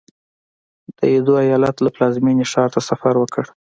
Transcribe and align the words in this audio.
د 0.97 0.99
ایدو 1.13 1.33
ایالت 1.45 1.75
له 1.81 1.89
پلازمېنې 1.95 2.45
ښار 2.51 2.69
ته 2.75 2.81
سفر 2.89 3.13
وکړ. 3.19 3.45